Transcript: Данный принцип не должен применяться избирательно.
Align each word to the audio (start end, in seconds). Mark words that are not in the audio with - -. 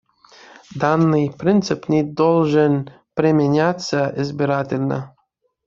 Данный 0.83 1.29
принцип 1.29 1.87
не 1.87 2.01
должен 2.01 2.89
применяться 3.13 4.11
избирательно. 4.17 5.15